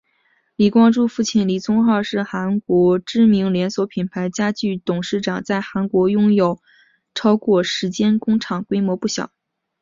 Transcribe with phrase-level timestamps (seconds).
[0.55, 6.59] 李光洙父亲李宗浩是韩国知名连锁品牌家具董事长在韩国拥有
[7.13, 9.29] 超过十间工厂规模不小。